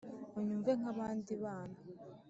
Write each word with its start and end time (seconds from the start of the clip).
unyumve 0.39 0.71
nka 0.79 0.91
bandi 0.97 1.33
bana 1.43 1.79